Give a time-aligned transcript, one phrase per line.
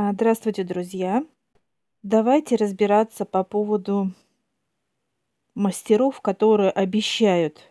[0.00, 1.24] А, Здравствуйте, друзья!
[2.04, 4.12] Давайте разбираться по поводу
[5.56, 7.68] мастеров, которые обещают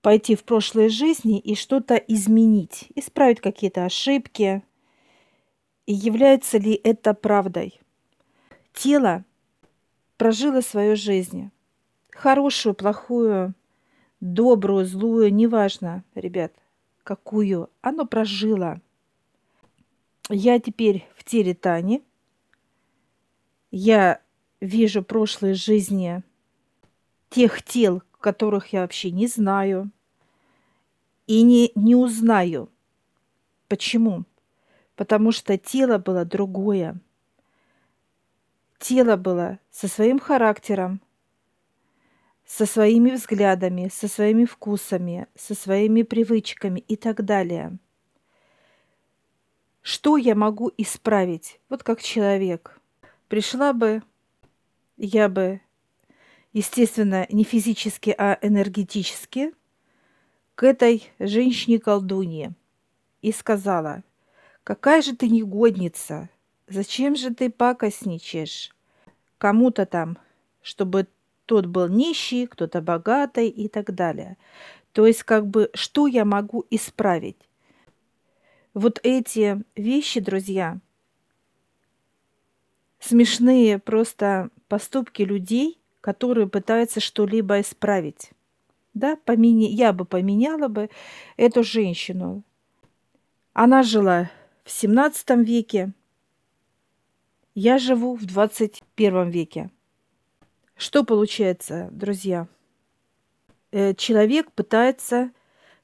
[0.00, 4.62] пойти в прошлой жизни и что-то изменить, исправить какие-то ошибки.
[5.86, 7.80] И является ли это правдой?
[8.72, 9.24] Тело
[10.16, 11.50] прожило свою жизнь.
[12.12, 13.54] Хорошую, плохую,
[14.20, 16.52] добрую, злую, неважно, ребят,
[17.02, 17.70] какую.
[17.80, 18.80] Оно прожило.
[20.28, 21.56] Я теперь в теле.
[23.70, 24.20] Я
[24.60, 26.22] вижу прошлые жизни
[27.30, 29.92] тех тел, которых я вообще не знаю
[31.28, 32.68] и не, не узнаю.
[33.68, 34.24] Почему?
[34.96, 37.00] Потому что тело было другое.
[38.80, 41.00] Тело было со своим характером,
[42.44, 47.78] со своими взглядами, со своими вкусами, со своими привычками и так далее.
[49.88, 51.60] Что я могу исправить?
[51.68, 52.80] Вот как человек.
[53.28, 54.02] Пришла бы,
[54.96, 55.60] я бы,
[56.52, 59.52] естественно, не физически, а энергетически,
[60.56, 62.54] к этой женщине-колдунье
[63.22, 64.02] и сказала,
[64.64, 66.30] какая же ты негодница,
[66.66, 68.74] зачем же ты пакостничаешь
[69.38, 70.18] кому-то там,
[70.62, 71.06] чтобы
[71.44, 74.36] тот был нищий, кто-то богатый и так далее.
[74.90, 77.45] То есть как бы что я могу исправить?
[78.76, 80.78] Вот эти вещи, друзья,
[82.98, 88.32] смешные просто поступки людей, которые пытаются что-либо исправить.
[88.92, 89.66] Да, поменя...
[89.70, 90.90] я бы поменяла бы
[91.38, 92.42] эту женщину.
[93.54, 94.30] Она жила
[94.62, 95.94] в 17 веке,
[97.54, 99.70] я живу в 21 веке.
[100.76, 102.46] Что получается, друзья?
[103.70, 105.30] Э, человек пытается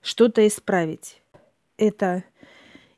[0.03, 1.23] что-то исправить.
[1.79, 2.25] Это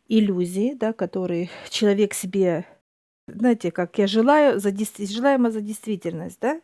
[0.08, 2.66] иллюзии, да, которые человек себе,
[3.27, 6.61] знаете, как я желаю, за, желаемо за действительность, да?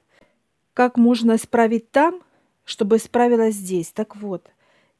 [0.75, 2.23] Как можно исправить там,
[2.65, 3.93] чтобы исправилась здесь?
[3.93, 4.51] Так вот,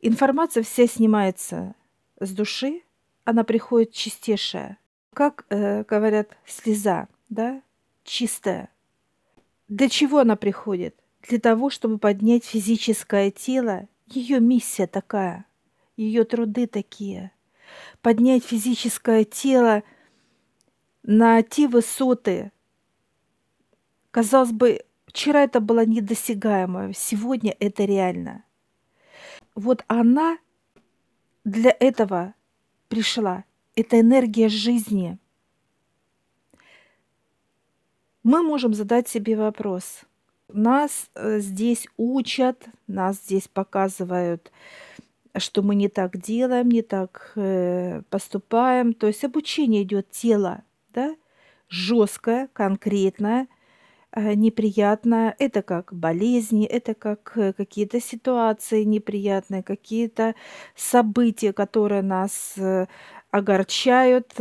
[0.01, 1.75] информация вся снимается
[2.19, 2.83] с души,
[3.25, 4.79] она приходит чистейшая.
[5.15, 7.63] Как э, говорят, слеза, да,
[8.05, 8.71] чистая.
[9.69, 10.97] Для чего она приходит?
[11.29, 13.87] Для того, чтобы поднять физическое тело.
[14.07, 15.45] Ее миссия такая,
[15.97, 17.31] ее труды такие.
[18.03, 19.83] Поднять физическое тело
[21.03, 22.53] на те высоты.
[24.11, 28.45] Казалось бы, вчера это было недосягаемо, сегодня это реально.
[29.55, 30.39] Вот она
[31.45, 32.35] для этого
[32.89, 33.45] пришла.
[33.75, 35.19] Это энергия жизни–
[38.23, 40.03] мы можем задать себе вопрос.
[40.49, 44.53] Нас э, здесь учат, нас здесь показывают,
[45.37, 48.93] что мы не так делаем, не так э, поступаем.
[48.95, 51.15] То есть обучение идет тело, да,
[51.69, 53.49] жесткое, конкретное,
[54.13, 55.35] э, неприятное.
[55.39, 60.35] Это как болезни, это как какие-то ситуации неприятные, какие-то
[60.75, 62.57] события, которые нас
[63.31, 64.35] огорчают.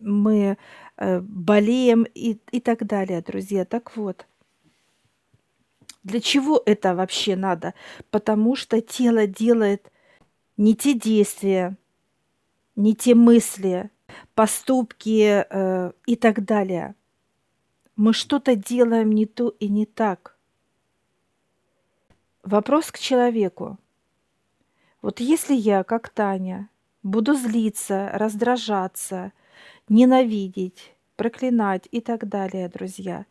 [0.00, 0.56] Мы
[0.98, 3.64] Э, болеем и, и так далее, друзья.
[3.64, 4.26] Так вот,
[6.02, 7.72] для чего это вообще надо?
[8.10, 9.92] Потому что тело делает
[10.58, 11.78] не те действия,
[12.76, 13.90] не те мысли,
[14.34, 16.94] поступки э, и так далее.
[17.96, 20.36] Мы что-то делаем не то и не так.
[22.42, 23.78] Вопрос к человеку.
[25.00, 26.68] Вот если я, как Таня,
[27.02, 29.32] буду злиться, раздражаться–
[29.88, 33.26] ненавидеть, проклинать и так далее, друзья,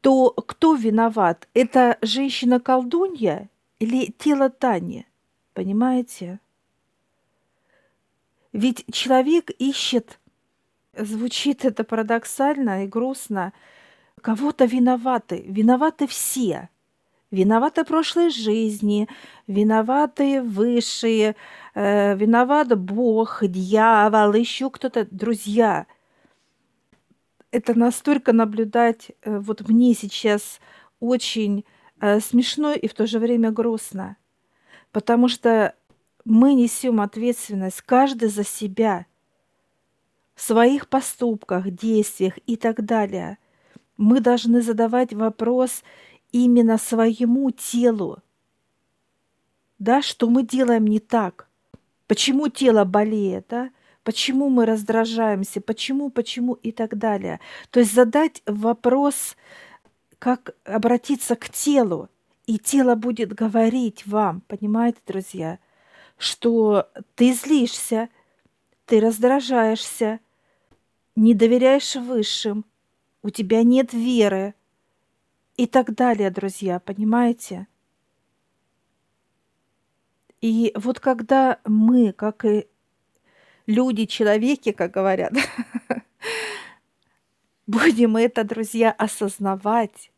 [0.00, 1.48] то кто виноват?
[1.54, 3.48] Это женщина-колдунья
[3.78, 5.06] или тело Тани?
[5.54, 6.40] Понимаете?
[8.52, 10.18] Ведь человек ищет,
[10.96, 13.52] звучит это парадоксально и грустно,
[14.20, 15.42] кого-то виноваты.
[15.46, 16.68] Виноваты все–
[17.32, 19.08] Виноваты прошлой жизни,
[19.46, 21.34] виноваты высшие,
[21.74, 25.86] э, виноват Бог, дьявол, еще кто-то, друзья.
[27.50, 30.60] Это настолько наблюдать, э, вот мне сейчас
[31.00, 31.64] очень
[32.02, 34.16] э, смешно и в то же время грустно,
[34.92, 35.74] потому что
[36.24, 39.06] мы несем ответственность каждый за себя
[40.34, 43.38] в своих поступках, действиях и так далее.
[43.96, 45.82] Мы должны задавать вопрос
[46.30, 48.18] именно своему телу.
[49.78, 51.48] Да, что мы делаем не так?
[52.06, 53.70] Почему тело болеет, да?
[54.04, 55.60] Почему мы раздражаемся?
[55.60, 57.40] Почему, почему и так далее.
[57.70, 59.36] То есть задать вопрос,
[60.18, 62.08] как обратиться к телу,
[62.46, 65.58] и тело будет говорить вам, понимаете, друзья,
[66.18, 68.08] что ты злишься,
[68.86, 70.20] ты раздражаешься,
[71.16, 72.64] не доверяешь высшим,
[73.22, 74.54] у тебя нет веры
[75.56, 77.66] и так далее, друзья, понимаете?
[80.40, 82.66] И вот когда мы, как и
[83.66, 85.32] люди, человеки, как говорят,
[87.66, 90.11] будем это, друзья, осознавать,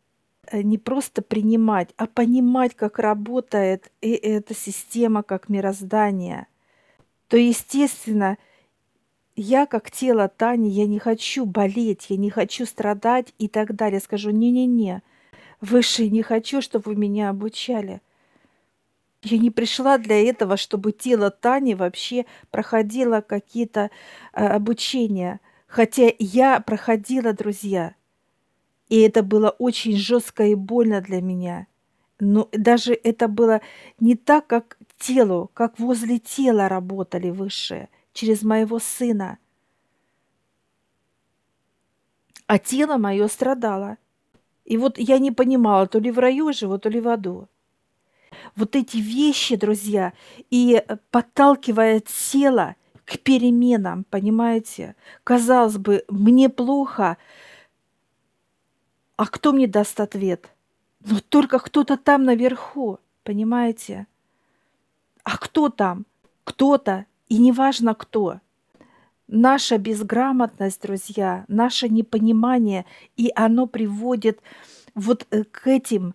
[0.52, 6.46] не просто принимать, а понимать, как работает и эта система, как мироздание,
[7.28, 8.38] то, естественно,
[9.36, 14.00] я как тело Тани, я не хочу болеть, я не хочу страдать и так далее.
[14.00, 15.02] Скажу, не-не-не,
[15.60, 18.00] выше не хочу, чтобы вы меня обучали.
[19.22, 23.90] Я не пришла для этого, чтобы тело Тани вообще проходило какие-то
[24.32, 25.40] э, обучения.
[25.66, 27.94] Хотя я проходила, друзья.
[28.94, 31.66] И это было очень жестко и больно для меня.
[32.20, 33.60] Но даже это было
[33.98, 39.38] не так, как телу, как возле тела работали высшие, через моего сына.
[42.46, 43.96] А тело мое страдало.
[44.64, 47.48] И вот я не понимала, то ли в раю живу, то ли в аду
[48.54, 50.12] вот эти вещи, друзья,
[50.50, 54.94] и э, подталкивает тело к переменам, понимаете?
[55.24, 57.16] Казалось бы, мне плохо,
[59.16, 60.48] а кто мне даст ответ?
[61.04, 64.06] Ну, только кто-то там наверху, понимаете?
[65.22, 66.06] А кто там?
[66.44, 68.40] Кто-то, и неважно кто.
[69.26, 72.84] Наша безграмотность, друзья, наше непонимание,
[73.16, 74.40] и оно приводит
[74.94, 76.14] вот э, к этим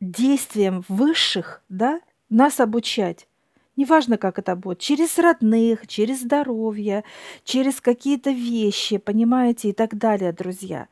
[0.00, 2.00] действиям высших, да,
[2.30, 3.28] нас обучать.
[3.76, 7.04] Неважно, как это будет, через родных, через здоровье,
[7.44, 10.88] через какие-то вещи, понимаете, и так далее, друзья.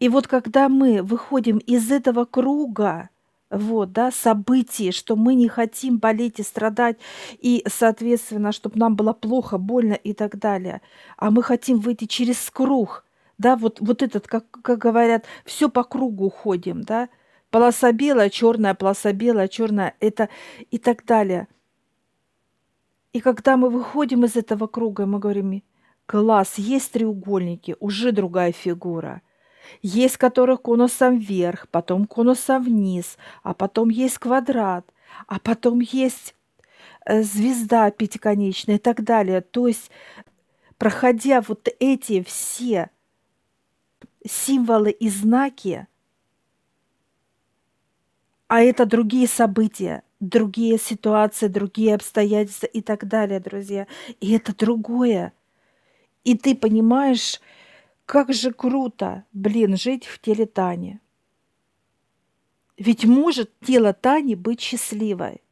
[0.00, 3.10] И вот когда мы выходим из этого круга,
[3.50, 6.98] вот, да, событий, что мы не хотим болеть и страдать,
[7.38, 10.82] и, соответственно, чтобы нам было плохо, больно и так далее,
[11.16, 13.04] а мы хотим выйти через круг–
[13.40, 17.08] да, вот, вот этот, как, как говорят, все по кругу ходим, да,
[17.50, 20.28] полоса белая, черная, полоса белая, черная, это
[20.70, 21.48] и так далее.
[23.14, 25.62] И когда мы выходим из этого круга, мы говорим,
[26.04, 29.22] класс, есть треугольники, уже другая фигура.
[29.82, 34.84] Есть, которых конусом вверх, потом конусом вниз, а потом есть квадрат,
[35.26, 36.34] а потом есть
[37.04, 39.40] э, звезда пятиконечная и так далее.
[39.40, 39.90] То есть,
[40.78, 42.90] проходя вот эти все
[44.26, 45.86] символы и знаки,
[48.48, 53.86] а это другие события, другие ситуации, другие обстоятельства и так далее, друзья.
[54.20, 55.32] И это другое.
[56.24, 57.40] И ты понимаешь,
[58.10, 60.98] как же круто, блин, жить в теле Тани.
[62.76, 65.42] Ведь может тело Тани быть счастливой.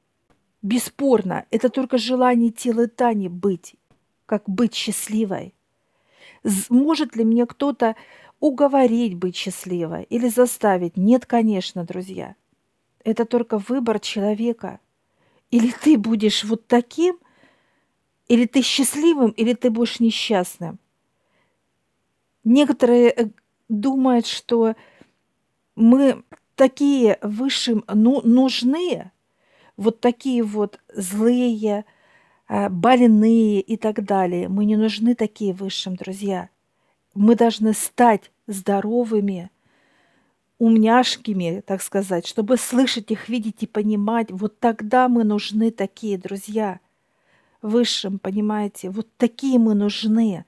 [0.61, 3.77] Бесспорно, это только желание тела Тани быть,
[4.27, 5.55] как быть счастливой.
[6.69, 7.95] Может ли мне кто-то
[8.41, 10.97] уговорить быть счастливой или заставить.
[10.97, 12.35] Нет, конечно, друзья.
[13.05, 14.81] Это только выбор человека.
[15.53, 17.21] Или ты будешь вот таким,
[18.27, 20.81] или ты счастливым, или ты будешь несчастным.
[22.49, 23.29] Некоторые э,
[23.69, 24.75] думают, что
[25.77, 26.23] мы
[26.55, 29.11] такие высшим ну, нужны,
[29.77, 31.85] вот такие вот злые,
[32.49, 34.49] э, больные и так далее.
[34.49, 36.49] Мы не нужны такие высшим, друзья
[37.19, 39.51] мы должны стать здоровыми,
[40.59, 44.31] умняшкими, так сказать, чтобы слышать их, видеть и понимать.
[44.31, 46.79] Вот тогда мы нужны такие, друзья,
[47.61, 48.91] высшим, понимаете?
[48.91, 50.45] Вот такие мы нужны.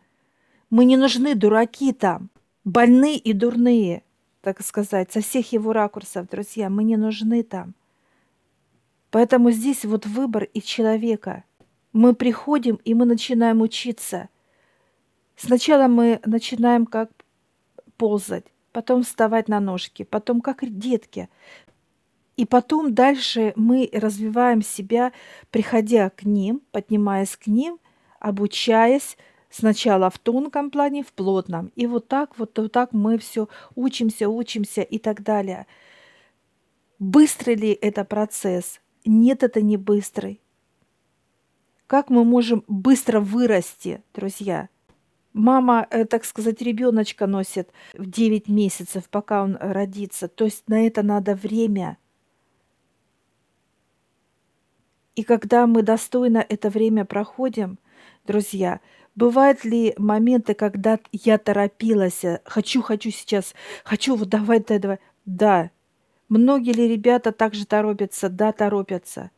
[0.71, 2.31] Мы не нужны дураки там,
[2.65, 4.03] больные и дурные,
[4.41, 7.75] так сказать, со всех его ракурсов, друзья, мы не нужны там.
[9.11, 11.45] Поэтому здесь вот выбор и человека.
[11.93, 14.29] Мы приходим, и мы начинаем учиться–
[15.43, 17.11] Сначала мы начинаем как
[17.97, 21.31] ползать, потом вставать на ножки, потом как детки.
[22.37, 25.13] И потом дальше мы развиваем себя,
[25.51, 27.79] приходя к ним, поднимаясь к ним,
[28.19, 29.17] обучаясь
[29.51, 31.73] сначала в тонком плане, в плотном.
[31.75, 35.67] И вот так, вот, вот так мы все учимся, учимся и так далее.
[36.99, 38.81] Быстрый ли это процесс?
[39.05, 40.41] Нет, это не быстрый.
[41.87, 44.69] Как мы можем быстро вырасти, друзья?
[45.33, 50.29] Мама, э, так сказать, ребеночка носит в 9 месяцев, пока он родится.
[50.29, 51.99] То есть на это надо время.
[55.17, 57.79] И когда мы достойно это время проходим,
[58.27, 58.81] друзья,
[59.15, 64.99] бывают ли моменты, когда я торопилась, э, хочу, хочу сейчас, хочу, вот давай, давай, давай.
[65.27, 65.71] Да.
[66.29, 68.29] Многие ли ребята также торопятся?
[68.29, 69.31] Да, торопятся.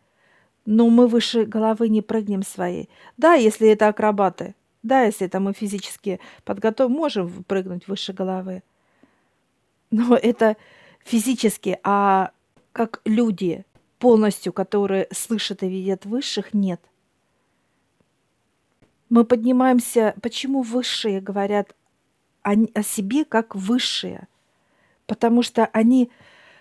[0.66, 2.88] но мы выше головы не прыгнем своей.
[3.16, 8.62] Да, если это акробаты, да, если это мы физически подготовим, можем прыгнуть выше головы.
[9.90, 10.56] Но это
[11.04, 12.30] физически, а
[12.72, 13.64] как люди
[13.98, 16.80] полностью, которые слышат и видят высших, нет.
[19.12, 21.76] Мы поднимаемся, почему высшие говорят
[22.40, 24.26] о, о себе как высшие?
[25.06, 26.10] Потому что они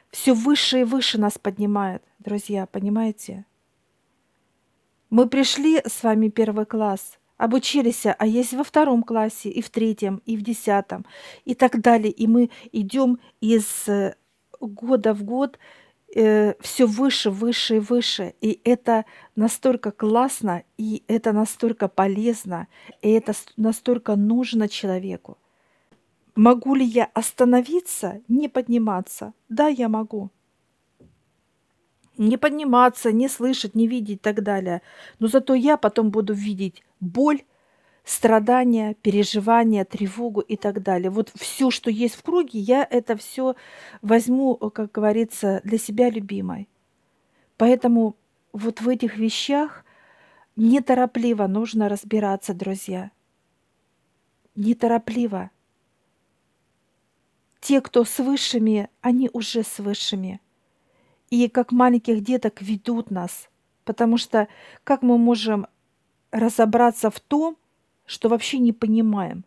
[0.09, 3.45] все выше и выше нас поднимают, друзья, понимаете?
[5.09, 10.21] Мы пришли с вами первый класс, обучились, а есть во втором классе, и в третьем,
[10.25, 11.05] и в десятом,
[11.45, 12.11] и так далее.
[12.11, 14.15] И мы идем из э,
[14.59, 15.57] года в год
[16.15, 18.33] э, все выше, выше и выше.
[18.41, 22.67] И это настолько классно, и это настолько полезно,
[23.01, 25.37] и это настолько нужно человеку.
[26.35, 29.33] Могу ли я остановиться, не подниматься?
[29.49, 30.31] Да, я могу
[32.17, 34.81] не подниматься, не слышать, не видеть и так далее.
[35.19, 37.41] Но зато я потом буду видеть боль,
[38.03, 41.09] страдания, переживания, тревогу и так далее.
[41.09, 43.55] Вот все, что есть в круге, я это все
[44.01, 46.67] возьму, как говорится, для себя любимой.
[47.57, 48.15] Поэтому
[48.53, 49.85] вот в этих вещах
[50.55, 53.11] неторопливо нужно разбираться, друзья.
[54.55, 55.51] Неторопливо.
[57.59, 60.41] Те, кто с высшими, они уже с высшими–
[61.31, 63.49] и как маленьких деток ведут нас.
[63.85, 64.47] Потому что
[64.83, 65.65] как мы можем
[66.29, 67.57] разобраться в том,
[68.05, 69.45] что вообще не понимаем?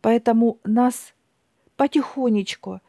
[0.00, 1.14] Поэтому нас
[1.76, 2.80] потихонечку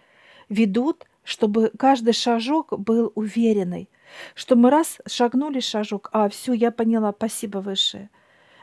[0.47, 3.89] ведут, чтобы каждый шажок был уверенный,
[4.35, 8.09] что мы раз шагнули шажок, а все, я поняла, спасибо высшее.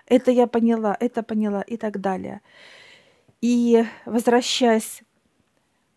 [0.07, 2.41] Это я поняла, это поняла и так далее.
[3.41, 5.03] И возвращаясь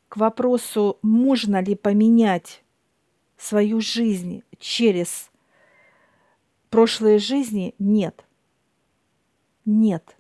[0.08, 2.64] к вопросу, можно ли поменять
[3.38, 5.32] свою жизнь через
[6.70, 8.26] прошлые жизни нет.
[9.72, 10.18] Нет.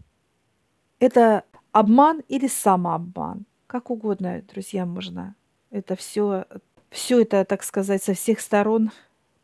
[0.99, 3.47] Это обман или самообман.
[3.65, 5.35] Как угодно, друзья, можно
[5.71, 6.45] это все,
[6.91, 8.91] все это, так сказать, со всех сторон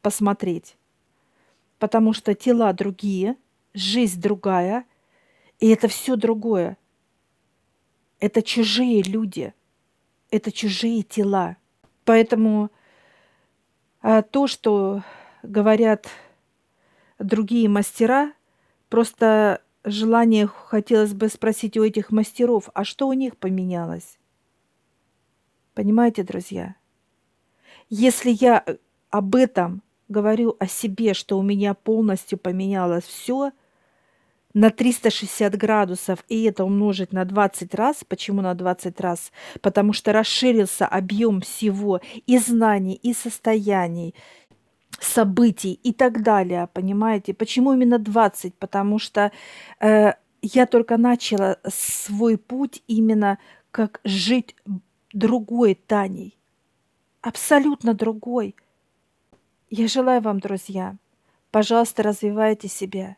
[0.04, 0.78] посмотреть.
[1.80, 3.36] Потому что тела другие,
[3.74, 4.86] жизнь другая,
[5.60, 6.78] и это все другое.
[8.20, 9.56] Это чужие люди,
[10.30, 11.58] это чужие тела.
[12.04, 12.70] Поэтому
[14.02, 15.02] а то, что
[15.42, 16.08] говорят
[17.18, 18.34] другие мастера,
[18.90, 24.18] просто желание хотелось бы спросить у этих мастеров, а что у них поменялось?
[25.74, 26.76] Понимаете, друзья?
[27.90, 28.78] Если я э,
[29.10, 33.52] об этом говорю о себе, что у меня полностью поменялось все–
[34.56, 38.04] на 360 градусов и это умножить на 20 раз.
[38.08, 39.32] Почему на 20 раз?
[39.62, 44.16] Потому что расширился объем всего и знаний, и состояний,
[45.00, 46.70] событий и так далее.
[46.74, 47.34] Понимаете?
[47.34, 48.56] Почему именно 20?
[48.56, 49.32] Потому что
[49.80, 53.38] э, я только начала свой путь именно
[53.72, 54.56] как жить
[55.14, 56.38] другой Таней.
[57.22, 58.56] Абсолютно другой.
[59.70, 60.96] Я желаю вам, друзья,
[61.52, 63.18] пожалуйста, развивайте себя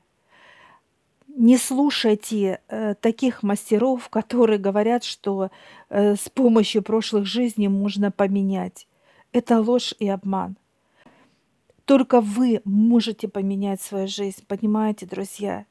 [1.38, 5.52] не слушайте э, таких мастеров, которые говорят, что
[5.90, 8.88] э, с помощью прошлых жизней можно поменять.
[9.32, 10.58] Это ложь и обман.
[11.88, 15.66] Только вы можете поменять свою жизнь, понимаете, друзья?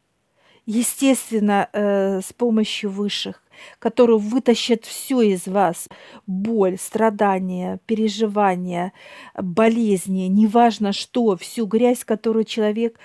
[0.65, 3.41] Естественно, э, с помощью высших,
[3.79, 5.89] которые вытащат все из вас.
[6.27, 8.93] Боль, страдания, переживания,
[9.41, 12.99] болезни, неважно что, всю грязь, которую человек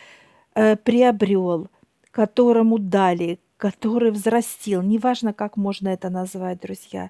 [0.56, 1.70] э, приобрел–
[2.12, 7.10] которому дали, который взрастил, неважно, как можно это назвать, друзья.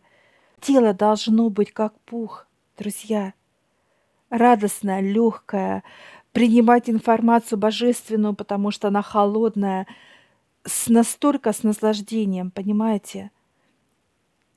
[0.60, 3.34] Тело должно быть как пух, друзья.
[4.32, 5.84] Радостное, легкое,
[6.32, 9.86] принимать информацию божественную, потому что она холодная,
[10.66, 13.30] с настолько с наслаждением, понимаете?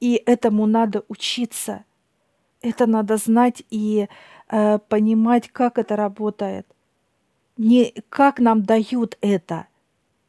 [0.00, 1.84] И этому надо учиться.
[2.62, 4.08] Это надо знать и
[4.48, 6.66] э, понимать, как это работает.
[7.58, 9.66] Не как нам дают это–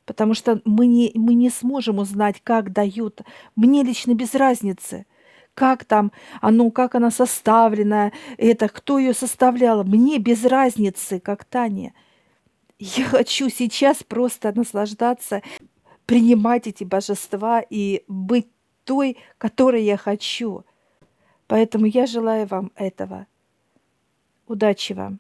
[0.06, 3.22] потому что мы не, мы не сможем узнать, как дают.
[3.56, 5.06] Мне лично без разницы,
[5.56, 9.84] как там оно, как она составлена, это, кто ее составлял.
[9.84, 11.94] Мне без разницы, как Таня.
[12.78, 15.42] Я хочу сейчас просто наслаждаться,
[16.06, 18.48] принимать эти божества и быть
[18.84, 20.66] той, которой я хочу.
[21.48, 23.28] Поэтому я желаю вам этого.
[24.48, 25.20] Удачи вам.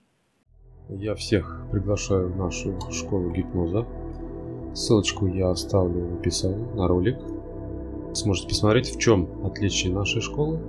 [0.89, 3.87] Я всех приглашаю в нашу школу гипноза.
[4.75, 7.17] Ссылочку я оставлю в описании на ролик.
[8.15, 10.59] Сможете посмотреть, в чем отличие нашей школы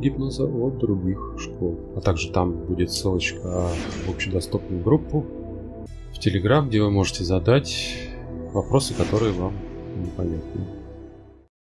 [0.00, 1.78] гипноза от других школ.
[1.96, 3.68] А также там будет ссылочка
[4.06, 5.26] в общедоступную группу
[6.14, 7.96] в Телеграм, где вы можете задать
[8.52, 9.54] вопросы, которые вам
[9.96, 10.75] непонятны.